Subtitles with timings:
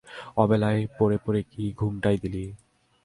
[0.37, 2.45] অবেলায় পড়ে পড়ে কি ঘুমটাই দিলি?